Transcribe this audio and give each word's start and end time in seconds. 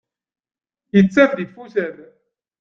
Ittaf 0.99 1.31
d 1.37 1.37
tifucal. 1.37 1.97